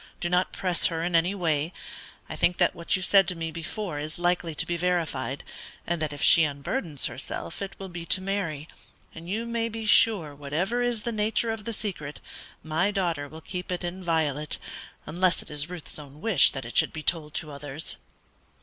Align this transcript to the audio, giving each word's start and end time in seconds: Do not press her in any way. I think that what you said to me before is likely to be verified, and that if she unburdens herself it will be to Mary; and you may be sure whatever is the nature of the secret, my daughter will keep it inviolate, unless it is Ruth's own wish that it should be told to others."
Do 0.19 0.31
not 0.31 0.51
press 0.51 0.87
her 0.87 1.03
in 1.03 1.15
any 1.15 1.35
way. 1.35 1.73
I 2.27 2.35
think 2.35 2.57
that 2.57 2.73
what 2.73 2.95
you 2.95 3.03
said 3.03 3.27
to 3.27 3.35
me 3.35 3.51
before 3.51 3.99
is 3.99 4.17
likely 4.17 4.55
to 4.55 4.65
be 4.65 4.75
verified, 4.75 5.43
and 5.85 6.01
that 6.01 6.11
if 6.11 6.23
she 6.23 6.43
unburdens 6.43 7.05
herself 7.05 7.61
it 7.61 7.75
will 7.77 7.87
be 7.87 8.07
to 8.07 8.19
Mary; 8.19 8.67
and 9.13 9.29
you 9.29 9.45
may 9.45 9.69
be 9.69 9.85
sure 9.85 10.33
whatever 10.33 10.81
is 10.81 11.03
the 11.03 11.11
nature 11.11 11.51
of 11.51 11.65
the 11.65 11.71
secret, 11.73 12.19
my 12.63 12.89
daughter 12.89 13.27
will 13.27 13.41
keep 13.41 13.71
it 13.71 13.83
inviolate, 13.83 14.57
unless 15.05 15.43
it 15.43 15.51
is 15.51 15.69
Ruth's 15.69 15.99
own 15.99 16.19
wish 16.19 16.49
that 16.51 16.65
it 16.65 16.75
should 16.75 16.93
be 16.93 17.03
told 17.03 17.35
to 17.35 17.51
others." 17.51 17.97